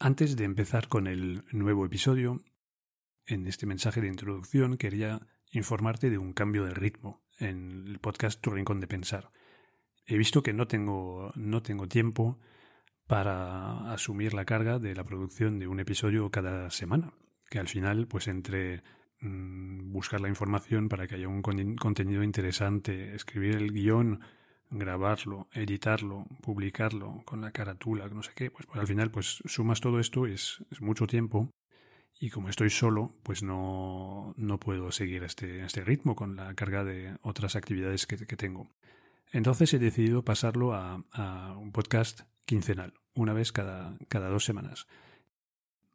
[0.00, 2.40] Antes de empezar con el nuevo episodio,
[3.26, 8.40] en este mensaje de introducción quería informarte de un cambio de ritmo en el podcast
[8.40, 9.32] Tu Rincón de Pensar.
[10.06, 12.38] He visto que no tengo, no tengo tiempo
[13.08, 17.12] para asumir la carga de la producción de un episodio cada semana,
[17.50, 18.84] que al final, pues entre
[19.20, 24.20] mm, buscar la información para que haya un contenido interesante, escribir el guion,
[24.70, 29.80] grabarlo, editarlo, publicarlo con la carátula, no sé qué, pues, pues al final pues sumas
[29.80, 31.50] todo esto, es, es, mucho tiempo
[32.20, 36.84] y como estoy solo, pues no, no puedo seguir este, este ritmo con la carga
[36.84, 38.70] de otras actividades que, tengo.
[39.32, 40.96] Entonces he decidido pasarlo a,
[41.58, 44.86] un podcast quincenal, una vez cada, cada dos semanas.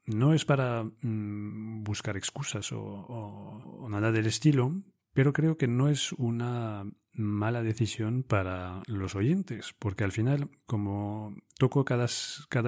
[0.05, 4.72] No es para mmm, buscar excusas o nada del estilo,
[5.14, 11.36] pero creo que no es una mala decisión para los oyentes, porque al final, como
[11.58, 12.08] toco cada,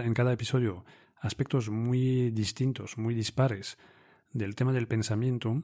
[0.03, 0.85] en cada episodio
[1.19, 3.77] aspectos muy distintos, muy dispares
[4.31, 5.63] del tema del pensamiento,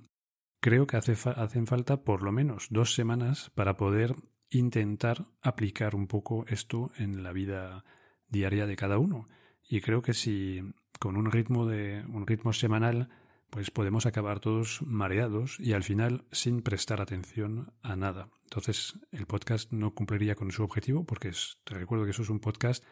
[0.60, 4.16] creo que hace hacen falta por lo menos dos semanas para poder
[4.50, 7.86] intentar aplicar un poco esto en la vida
[8.28, 9.28] diaria de cada uno.
[9.68, 10.62] Y creo que si
[11.00, 13.10] con un ritmo de un ritmo semanal
[13.52, 18.30] pues podemos acabar todos mareados y al final sin prestar atención a nada.
[18.46, 22.30] Entonces el podcast no cumpliría con su objetivo porque es, te recuerdo que eso es
[22.30, 22.84] un podcast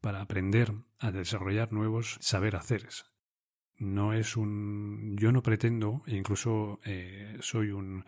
[0.00, 3.06] para aprender a desarrollar nuevos saber haceres.
[3.76, 5.16] No es un...
[5.16, 8.04] Yo no pretendo, e incluso eh, soy un,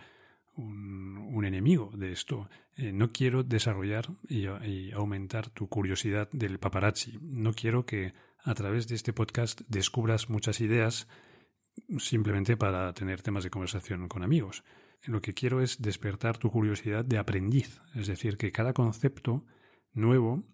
[0.56, 2.50] un, enemigo de esto.
[2.76, 7.20] Eh, no quiero desarrollar y aumentar tu curiosidad del paparazzi.
[7.22, 11.06] No quiero que a través de este podcast descubras muchas ideas
[11.98, 14.64] simplemente para tener temas de conversación con amigos.
[15.04, 19.44] Lo que quiero es despertar tu curiosidad de aprendiz, es decir, que cada concepto
[19.92, 20.44] nuevo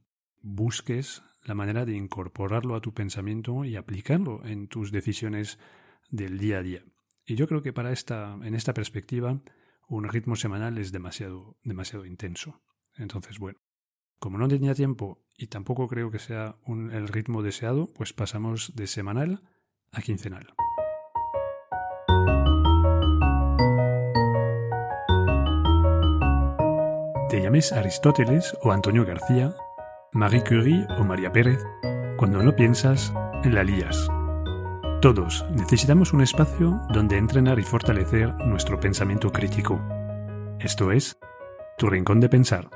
[0.41, 5.59] busques la manera de incorporarlo a tu pensamiento y aplicarlo en tus decisiones
[6.11, 6.85] del día a día.
[7.25, 9.41] Y yo creo que para esta, en esta perspectiva,
[9.89, 12.63] un ritmo semanal es demasiado, demasiado intenso.
[12.97, 13.59] Entonces, bueno,
[14.19, 18.75] como no tenía tiempo y tampoco creo que sea un, el ritmo deseado, pues pasamos
[18.75, 19.43] de semanal
[19.93, 20.55] a quincenal.
[27.37, 29.55] Te llames Aristóteles o Antonio García,
[30.13, 31.63] Marie Curie o María Pérez,
[32.17, 33.13] cuando no piensas,
[33.45, 34.09] la lías.
[35.03, 39.79] Todos necesitamos un espacio donde entrenar y fortalecer nuestro pensamiento crítico.
[40.61, 41.19] Esto es,
[41.77, 42.71] tu rincón de pensar.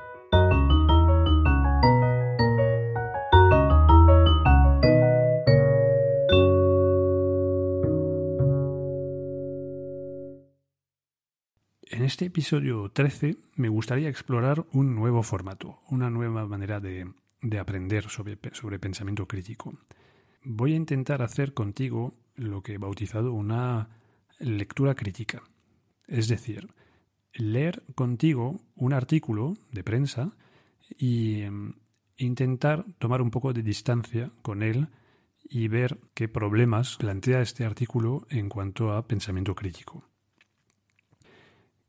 [12.10, 17.08] Este episodio 13 me gustaría explorar un nuevo formato, una nueva manera de,
[17.40, 18.36] de aprender sobre,
[18.80, 19.78] pensamiento crítico.
[20.42, 23.90] Voy a intentar hacer contigo lo que he bautizado una
[24.40, 25.44] lectura crítica.
[26.08, 26.72] Es decir,
[27.32, 30.32] leer contigo un artículo de prensa
[30.98, 31.52] y eh,
[32.16, 34.88] intentar tomar un poco de distancia con él
[35.44, 40.09] y ver qué problemas plantea este artículo en cuanto a pensamiento crítico.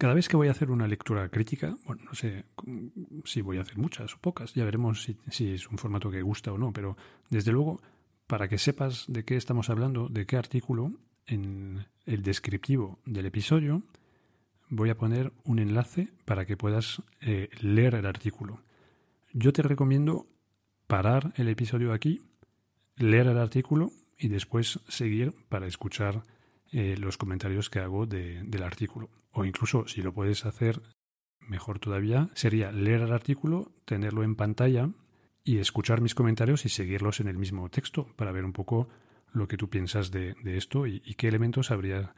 [0.02, 2.46] Cada vez que voy a hacer una lectura crítica, bueno, no sé
[3.24, 6.24] si voy a hacer muchas o pocas, ya veremos si, si, es un formato que
[6.24, 6.98] gusta o no, pero
[7.30, 7.84] desde luego,
[8.26, 10.92] para que sepas de qué estamos hablando, de qué artículo,
[11.28, 13.84] en el descriptivo del episodio
[14.70, 18.64] voy a poner un enlace para que puedas eh, leer el artículo.
[19.34, 20.26] Yo te recomiendo
[20.88, 22.24] parar el episodio aquí,
[22.96, 26.24] leer el artículo y después seguir para escuchar
[26.72, 29.10] eh, los comentarios que hago de, del artículo.
[29.32, 30.82] O incluso, si lo puedes hacer
[31.40, 34.90] mejor todavía, sería leer el artículo, tenerlo en pantalla
[35.44, 38.88] y escuchar mis comentarios y seguirlos en el mismo texto para ver un poco
[39.34, 42.14] lo que tú piensas de, esto y, qué elementos habría,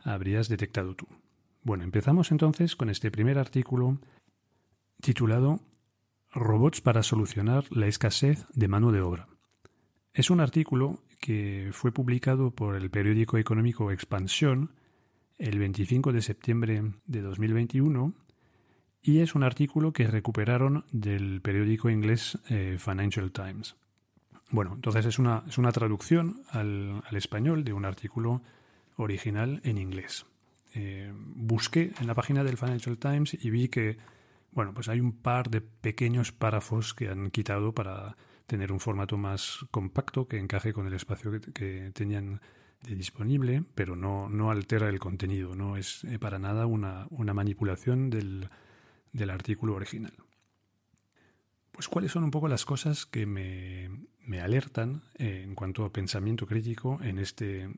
[0.00, 1.06] habrías detectado tú.
[1.62, 3.98] Bueno, empezamos entonces con este primer artículo
[5.00, 5.60] titulado
[6.32, 9.28] Robots para solucionar la escasez de mano de obra.
[10.12, 14.72] Es un artículo que fue publicado por el periódico económico Expansión
[15.38, 18.14] el 25 de septiembre de 2021
[19.02, 23.76] y es un artículo que recuperaron del periódico inglés eh, Financial Times.
[24.50, 28.42] Bueno, entonces es una, es una traducción al, español de un artículo
[28.96, 30.26] original en inglés.
[30.74, 33.98] Eh, busqué en la página del Financial Times y vi que,
[34.52, 38.16] bueno, pues hay un par de pequeños párrafos que han quitado para
[38.48, 42.40] tener un formato más compacto que encaje con el espacio que, que tenían
[42.82, 48.08] disponible, pero no, no altera el contenido, no es eh, para nada una, una manipulación
[48.08, 48.48] del,
[49.12, 50.14] del artículo original.
[51.72, 53.90] Pues cuáles son un poco las cosas que me,
[54.20, 57.68] me alertan eh, en cuanto a pensamiento crítico en este,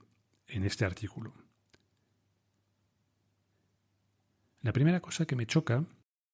[0.47, 1.35] en este artículo.
[4.63, 5.85] La primera cosa que me choca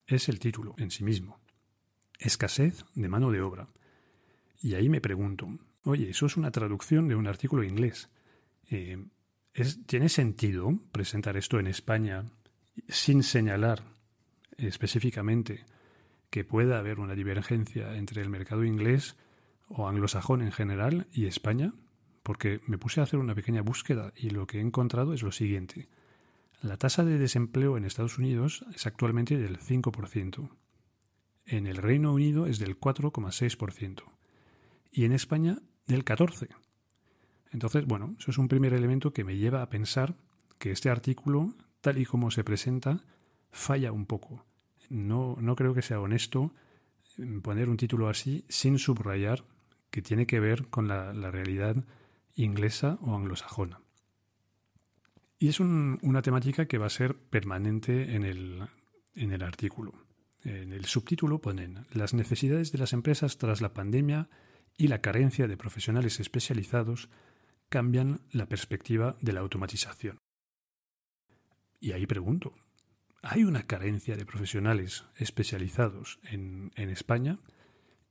[0.06, 1.40] es el título en sí mismo.
[2.18, 3.68] Escasez de mano de obra.
[4.60, 5.48] Y ahí me pregunto,
[5.84, 8.08] oye, eso es una traducción de un artículo inglés.
[8.70, 9.04] Eh,
[9.86, 12.24] ¿Tiene sentido presentar esto en España
[12.88, 13.84] sin señalar
[14.58, 15.64] específicamente
[16.30, 19.16] que pueda haber una divergencia entre el mercado inglés
[19.68, 21.72] o anglosajón en general y España?
[22.22, 25.32] Porque me puse a hacer una pequeña búsqueda y lo que he encontrado es lo
[25.32, 25.88] siguiente.
[26.60, 30.50] La tasa de desempleo en Estados Unidos es actualmente del 5%.
[31.46, 34.15] En el Reino Unido es del 4,6%.
[34.90, 36.48] Y en España del 14%.
[37.52, 40.16] Entonces, bueno, eso es un primer elemento que me lleva a pensar
[40.58, 43.04] que este artículo, tal y como se presenta,
[43.50, 44.44] falla un poco.
[44.88, 46.52] No, no creo que sea honesto
[47.42, 49.44] poner un título así sin subrayar
[49.90, 51.84] que tiene que ver con la, realidad
[52.34, 53.80] inglesa o anglosajona.
[55.38, 58.68] Y es una temática que va a ser permanente en el,
[59.14, 59.94] en el artículo.
[60.42, 64.28] En el subtítulo ponen las necesidades de las empresas tras la pandemia
[64.76, 67.08] y la carencia de profesionales especializados
[67.68, 70.18] cambian la perspectiva de la automatización.
[71.80, 72.54] Y ahí pregunto,
[73.22, 77.38] ¿hay una carencia de profesionales especializados en, España?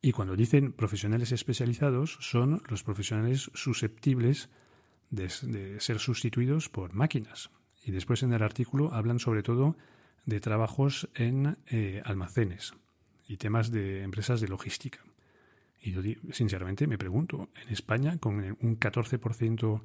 [0.02, 4.50] Y cuando dicen profesionales especializados son los profesionales susceptibles
[5.10, 5.30] de,
[5.80, 7.50] ser sustituidos por máquinas.
[7.84, 9.78] Y después en el artículo hablan sobre todo
[10.26, 12.74] de trabajos en eh, almacenes
[13.28, 15.00] y temas de empresas de logística.
[15.86, 16.02] Y yo
[16.32, 19.82] sinceramente me pregunto, en España, con un 14%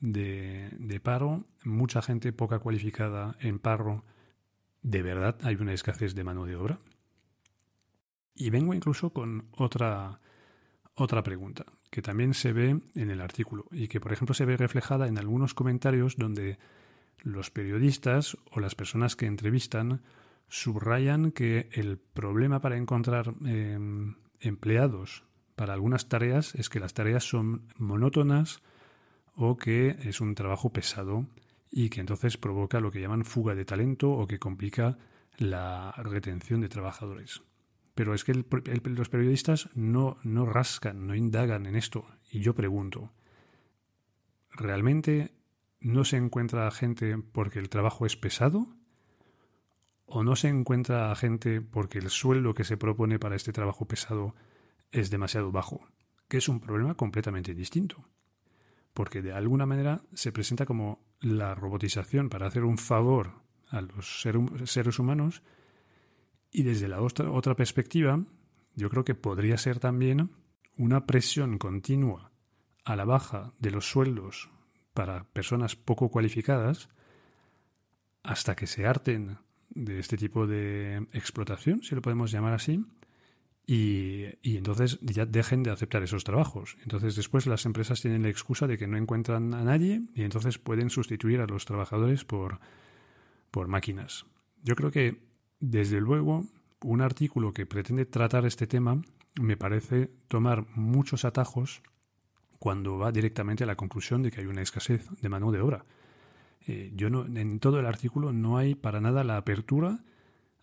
[0.00, 4.04] de, de paro, mucha gente poca cualificada en paro,
[4.82, 6.80] ¿de verdad hay una escasez de mano de obra?
[8.34, 10.18] Y vengo incluso con otra,
[10.96, 14.56] otra pregunta, que también se ve en el artículo y que, por ejemplo, se ve
[14.56, 16.58] reflejada en algunos comentarios donde
[17.22, 20.02] los periodistas o las personas que entrevistan
[20.48, 25.22] subrayan que el problema para encontrar em, empleados
[25.56, 28.62] para algunas tareas es que las tareas son monótonas
[29.34, 31.26] o que es un trabajo pesado
[31.70, 34.98] y que entonces provoca lo que llaman fuga de talento o que complica
[35.38, 37.42] la retención de trabajadores.
[37.94, 42.06] Pero es que los periodistas no, no rascan, no indagan en esto.
[42.30, 43.12] Y yo pregunto,
[44.50, 45.32] ¿realmente
[45.80, 48.66] no se encuentra gente porque el trabajo es pesado?
[50.04, 54.34] ¿O no se encuentra gente porque el sueldo que se propone para este trabajo pesado
[54.92, 55.86] es demasiado bajo?
[56.28, 58.08] Que es un problema completamente distinto.
[58.92, 64.22] Porque de alguna manera se presenta como la robotización para hacer un favor a los
[64.64, 65.42] seres humanos
[66.50, 68.24] y desde la otra, perspectiva,
[68.74, 70.30] yo creo que podría ser también
[70.76, 72.32] una presión continua
[72.84, 74.48] a la baja de los sueldos
[74.94, 76.88] para personas poco cualificadas
[78.22, 79.38] hasta que se harten
[79.70, 82.82] de este tipo de explotación, si lo podemos llamar así,
[83.66, 86.76] y, entonces ya dejen de aceptar esos trabajos.
[86.82, 90.58] Entonces después las empresas tienen la excusa de que no encuentran a nadie y entonces
[90.58, 92.60] pueden sustituir a los trabajadores por,
[93.50, 94.26] por máquinas.
[94.62, 95.20] Yo creo que
[95.58, 96.46] desde luego,
[96.82, 99.02] un artículo que pretende tratar este tema
[99.40, 101.82] me parece tomar muchos atajos
[102.58, 105.84] cuando va directamente a la conclusión de que hay una escasez de mano de obra.
[106.66, 110.04] Eh, yo no, en todo el artículo no hay para nada la apertura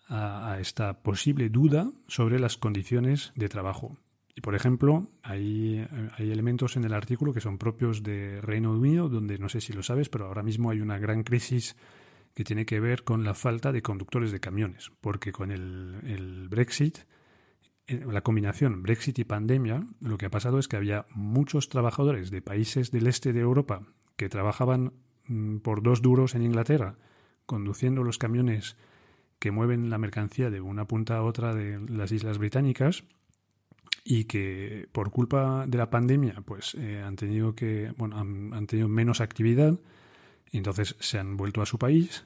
[0.08, 3.98] a, esta posible duda sobre las condiciones de trabajo.
[4.36, 5.86] Y por ejemplo, hay,
[6.18, 9.74] hay, elementos en el artículo que son propios de Reino Unido, donde no sé si
[9.74, 11.76] lo sabes, pero ahora mismo hay una gran crisis
[12.34, 17.00] que tiene que ver con la falta de conductores de camiones, porque con el, Brexit,
[17.88, 22.32] eh, la combinación Brexit y pandemia, lo que ha pasado es que había muchos trabajadores
[22.32, 23.84] de países del este de Europa
[24.16, 24.94] que trabajaban
[25.28, 26.98] mm, por dos duros en Inglaterra,
[27.46, 28.78] conduciendo los camiones
[29.44, 33.04] que mueven la mercancía de una punta a otra de las islas británicas
[34.06, 38.88] y que por culpa de la pandemia pues eh, han tenido que bueno han tenido
[38.88, 39.78] menos actividad
[40.50, 42.24] y entonces se han vuelto a su país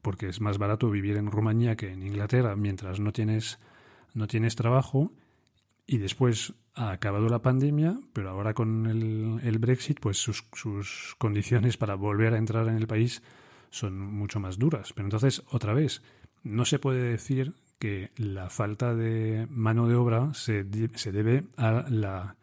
[0.00, 3.58] porque es más barato vivir en Rumanía que en Inglaterra mientras no tienes,
[4.14, 5.12] no tienes trabajo.
[5.86, 11.14] Y después ha acabado la pandemia, pero ahora con el, el Brexit, pues sus, sus
[11.18, 13.22] condiciones para volver a entrar en el país
[13.74, 14.92] son mucho más duras.
[14.94, 16.02] Pero entonces, otra vez,
[16.42, 20.64] no se puede decir que la falta de mano de obra se,
[20.94, 22.36] se debe a la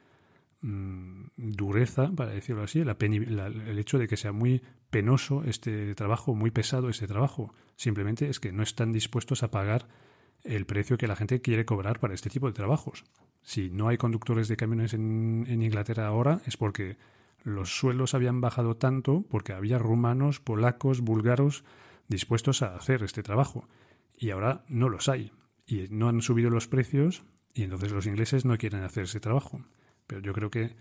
[0.63, 4.61] Mm, dureza, para decirlo así, el hecho de que sea muy
[4.91, 7.53] penoso este trabajo, muy pesado este trabajo.
[7.75, 9.88] Simplemente es que no están dispuestos a pagar
[10.43, 13.03] el precio que la gente quiere cobrar para este tipo de trabajos.
[13.41, 16.97] Si no hay conductores de camiones en Inglaterra ahora es porque
[17.43, 21.63] los sueldos habían bajado tanto porque había rumanos, polacos, búlgaros
[22.07, 23.67] dispuestos a hacer este trabajo.
[24.17, 25.31] Y ahora no los hay.
[25.65, 29.63] Y no han subido los precios y entonces los ingleses no quieren hacer ese trabajo.
[30.07, 30.75] Pero yo creo que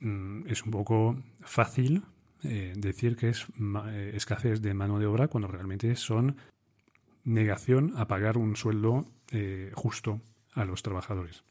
[0.00, 2.04] mm, es un poco fácil
[2.42, 3.46] eh, decir que es
[3.88, 6.36] eh, escasez de mano de obra cuando realmente son
[7.24, 10.20] negación a pagar un sueldo eh, justo
[10.54, 11.44] a los trabajadores.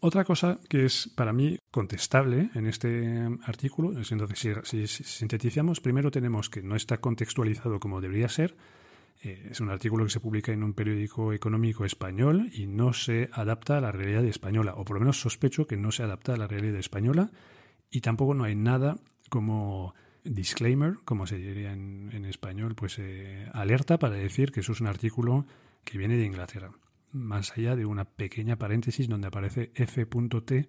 [0.00, 6.12] Otra cosa que es para mí contestable en este artículo es entonces si, sintetizamos, primero
[6.12, 8.56] tenemos que no está contextualizado como debería ser.
[9.24, 13.28] Eh, es un artículo que se publica en un periódico económico español y no se
[13.32, 16.36] adapta a la realidad española, o por lo menos sospecho que no se adapta a
[16.36, 17.32] la realidad española
[17.90, 23.98] y tampoco no hay nada como disclaimer, como se diría en, español, pues eh, alerta
[23.98, 25.44] para decir que eso es un artículo
[25.82, 26.70] que viene de Inglaterra
[27.12, 30.68] más allá de una pequeña paréntesis donde aparece F.T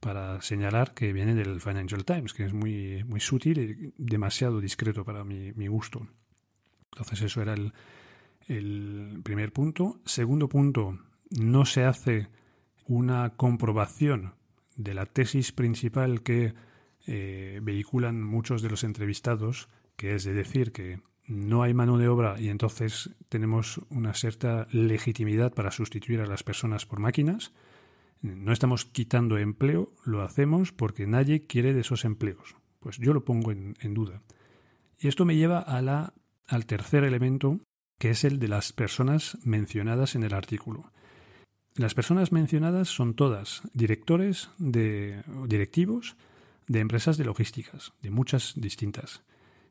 [0.00, 5.04] para señalar que viene del Financial Times, que es muy, muy sutil y demasiado discreto
[5.04, 6.06] para mi, gusto.
[6.92, 7.72] Entonces eso era el,
[8.46, 10.00] el primer punto.
[10.04, 10.98] Segundo punto,
[11.30, 12.28] no se hace
[12.86, 14.34] una comprobación
[14.76, 16.54] de la tesis principal que
[17.06, 22.08] eh, vehiculan muchos de los entrevistados, que es de decir que no hay mano de
[22.08, 27.52] obra y entonces tenemos una cierta legitimidad para sustituir a las personas por máquinas.
[28.22, 32.56] No estamos quitando empleo, lo hacemos porque nadie quiere de esos empleos.
[32.80, 34.22] Pues yo lo pongo en, duda.
[34.98, 37.60] Y esto me lleva al tercer elemento,
[37.98, 40.90] que es el de las personas mencionadas en el artículo.
[41.74, 46.16] Las personas mencionadas son todas directores de directivos
[46.66, 49.22] de empresas de logísticas, de muchas distintas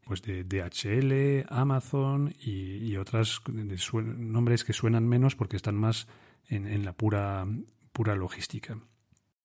[0.07, 6.07] pues de DHL, Amazon y, otras nombres que suenan menos porque están más
[6.47, 7.45] en, la pura,
[7.91, 8.79] pura logística.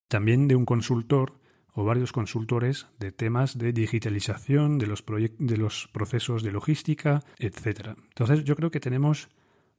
[0.09, 1.41] También de un consultor
[1.75, 5.05] o varios consultores de temas de digitalización de los,
[5.39, 7.97] de los procesos de logística, etc.
[8.09, 9.29] Entonces yo creo que tenemos,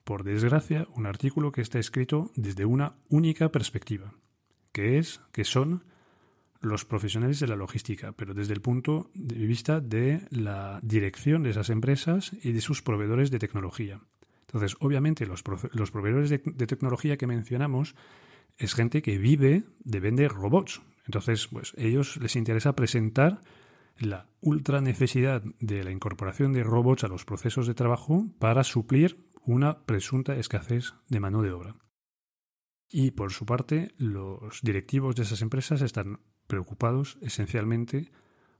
[0.04, 4.14] por desgracia, un artículo que está escrito desde una única perspectiva,
[4.72, 5.84] que es que son
[6.64, 11.50] los profesionales de la logística, pero desde el punto de vista de la dirección de
[11.50, 14.00] esas empresas y de sus proveedores de tecnología.
[14.48, 17.96] Entonces, obviamente, los, proveedores de, tecnología que mencionamos
[18.58, 20.82] es gente que vive de vender robots.
[21.06, 23.42] Entonces, pues ellos les interesa presentar
[23.98, 29.28] la ultra necesidad de la incorporación de robots a los procesos de trabajo para suplir
[29.44, 31.76] una presunta escasez de mano de obra.
[32.90, 38.12] Y por su parte, los directivos de esas empresas están preocupados esencialmente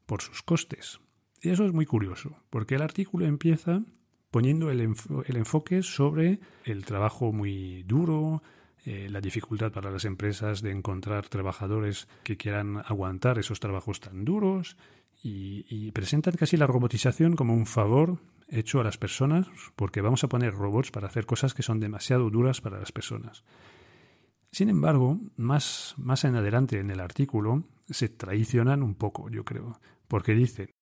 [0.06, 1.00] por sus costes.
[1.42, 3.84] Y eso es muy curioso, porque el artículo empieza
[4.32, 8.42] poniendo el, enfoque sobre el trabajo muy duro,
[8.84, 14.26] eh, la dificultad para las empresas de encontrar trabajadores que quieran aguantar esos trabajos tan
[14.26, 14.76] duros
[15.22, 18.18] y, presentan casi la robotización como un favor
[18.50, 22.30] hecho a las personas porque vamos a poner robots para hacer cosas que son demasiado
[22.30, 23.44] duras para las personas.
[24.54, 29.80] Sin embargo, más, más en adelante en el artículo se traicionan un poco, yo creo,
[30.08, 30.76] porque dice,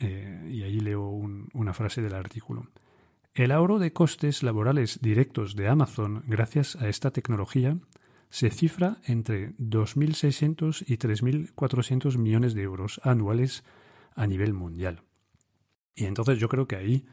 [0.00, 2.66] eh, y ahí leo una frase del artículo,
[3.32, 7.78] el ahorro de costes laborales directos de Amazon gracias a esta tecnología
[8.30, 13.62] se cifra entre 2.600 y 3.400 millones de euros anuales
[14.16, 15.04] a nivel mundial.
[15.94, 17.06] Y entonces yo creo que ahí,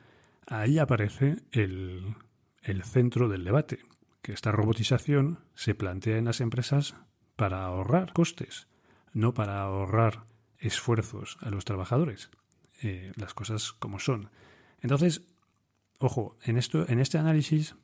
[0.47, 2.15] ahí aparece el,
[2.63, 3.81] el centro del debate,
[4.21, 6.95] que esta robotización se plantea en las empresas
[7.35, 8.67] para ahorrar costes,
[9.13, 10.25] no para ahorrar
[10.59, 12.29] esfuerzos a los trabajadores.
[12.83, 14.29] Eh, las cosas como son.
[14.81, 15.21] Entonces,
[15.99, 17.75] ojo, en, esto, en este análisis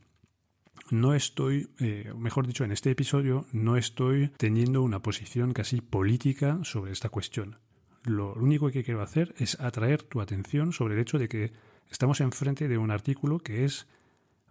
[0.90, 6.60] no estoy, eh, mejor dicho, en este episodio no estoy teniendo una posición casi política
[6.64, 7.60] sobre esta cuestión.
[8.04, 11.52] Lo único que quiero hacer es atraer tu atención sobre el hecho de que
[11.92, 13.88] estamos enfrente de un artículo que es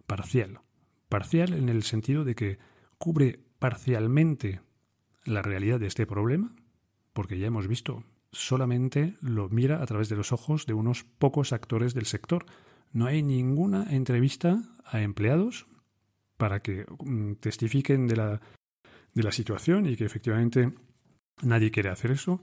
[0.05, 0.61] parcial,
[1.09, 2.57] Parcial en el sentido de que
[2.97, 4.61] cubre parcialmente
[5.23, 6.53] la realidad de este problema,
[7.13, 11.53] porque ya hemos visto, solamente lo mira a través de los ojos de unos pocos
[11.53, 12.45] actores del sector.
[12.91, 15.67] No hay ninguna entrevista a empleados
[16.37, 18.41] para que mm, testifiquen de la,
[19.13, 20.73] de la situación y que efectivamente
[21.41, 22.41] nadie quiere hacer eso.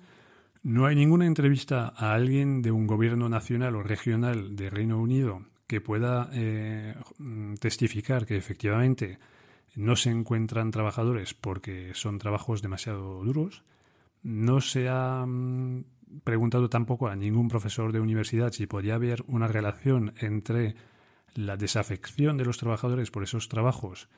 [0.62, 5.47] No hay ninguna entrevista a alguien de un gobierno nacional o regional de Reino Unido
[5.66, 6.94] que pueda eh,
[7.61, 9.18] testificar que efectivamente
[9.75, 13.64] no se encuentran trabajadores porque son trabajos demasiado duros.
[14.23, 15.85] No se ha mm,
[16.23, 20.76] preguntado tampoco a ningún profesor de universidad si podía haber una relación entre
[21.35, 24.09] la desafección de los trabajadores por esos trabajos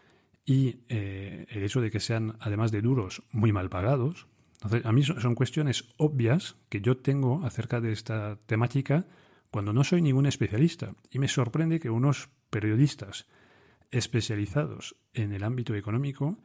[0.45, 4.29] y eh, el hecho de que sean, además de duros, muy mal pagados.
[4.55, 9.07] Entonces, a mí son, cuestiones obvias que yo tengo acerca de esta temática
[9.51, 10.95] cuando no soy ningún especialista.
[11.11, 13.27] Y me sorprende que unos periodistas
[13.91, 16.39] especializados en el ámbito económico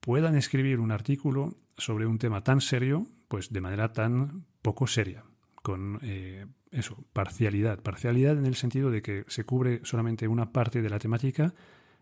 [0.00, 5.24] puedan escribir un artículo sobre un tema tan serio, pues de manera tan poco seria,
[5.62, 7.80] con eh, eso, parcialidad.
[7.80, 11.54] Parcialidad en el sentido de que se cubre solamente una parte de la temática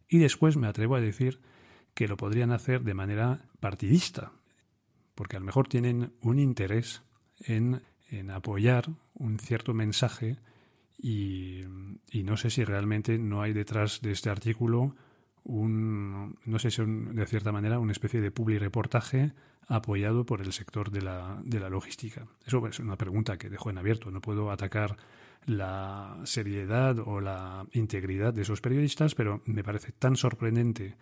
[0.08, 1.40] y después me atrevo a decir
[1.94, 4.32] que lo podrían hacer de manera partidista,
[5.14, 7.02] porque a lo mejor tienen un interés
[7.40, 10.38] en, en apoyar un cierto mensaje
[10.98, 11.64] y,
[12.10, 14.94] y, no sé si realmente no hay detrás de este artículo
[15.44, 19.32] un, no sé si de cierta manera, una especie de publi reportaje
[19.66, 22.26] apoyado por el sector de la, de la logística.
[22.44, 24.10] Eso es una pregunta que dejo en abierto.
[24.10, 24.96] No puedo atacar
[25.46, 30.96] la seriedad o la integridad de esos periodistas, pero me parece tan sorprendente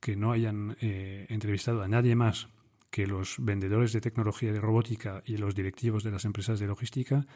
[0.00, 2.48] que no hayan eh, entrevistado a nadie más
[2.94, 7.26] que los vendedores de tecnología de robótica y los directivos de las empresas de logística,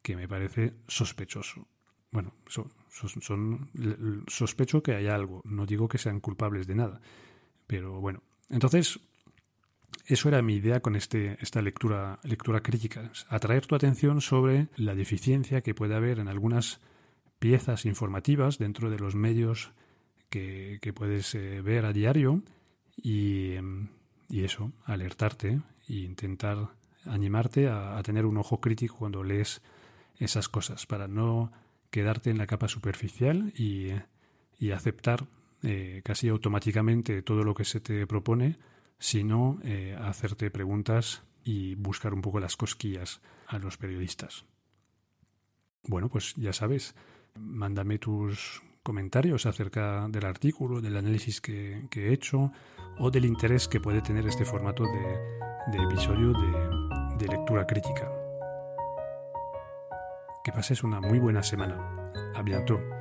[0.00, 1.68] que me parece sospechoso.
[2.10, 3.68] Bueno, son,
[4.26, 5.42] sospecho que hay algo.
[5.44, 7.02] No digo que sean culpables de nada,
[7.66, 8.22] pero bueno.
[8.48, 8.98] Entonces,
[10.06, 14.94] eso era mi idea con este, esta lectura, lectura crítica, atraer tu atención sobre la
[14.94, 16.80] deficiencia que puede haber en algunas
[17.38, 19.72] piezas informativas dentro de los medios
[20.30, 22.42] que, puedes eh, ver a diario
[22.96, 23.56] y,
[24.30, 26.70] eso, alertarte e intentar
[27.04, 29.62] animarte a, tener un ojo crítico cuando lees
[30.18, 31.52] esas cosas para no
[31.90, 33.92] quedarte en la capa superficial y,
[34.72, 35.26] aceptar
[35.62, 38.58] eh, casi automáticamente todo lo que se te propone
[38.98, 44.44] sino eh, hacerte preguntas y buscar un poco las cosquillas a los periodistas.
[45.84, 46.94] Bueno, pues ya sabes,
[47.34, 52.52] mándame tus comentarios acerca del artículo, del análisis que, he hecho
[52.98, 58.10] o del interés que puede tener este formato de, episodio de, de lectura crítica.
[60.44, 62.12] Que pases una muy buena semana.
[62.34, 62.95] A bientôt.